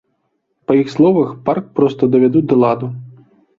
Па 0.71 0.77
іх 0.79 0.87
словах, 0.95 1.29
парк 1.51 1.69
проста 1.77 2.11
давядуць 2.17 2.45
да 2.55 2.61
ладу. 2.65 2.93